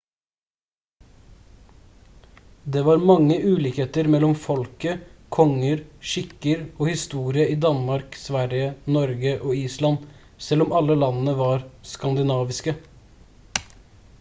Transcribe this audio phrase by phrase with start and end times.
[2.75, 5.03] det var mange ulikheter mellom folket
[5.37, 8.65] konger skikker og historie i danmark sverige
[8.97, 10.09] norge og island
[10.49, 12.75] selv om alle landene var «skandinaviske»